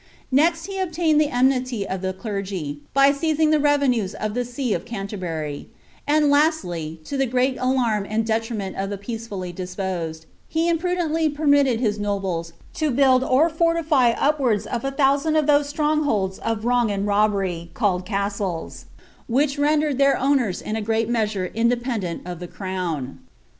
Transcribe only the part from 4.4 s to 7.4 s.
see of Canterbur;; and lastly, to the